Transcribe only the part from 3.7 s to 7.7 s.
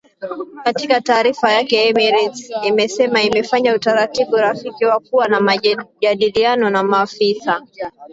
utaratibu rafiki wa kuwa na majadiliano na maafisa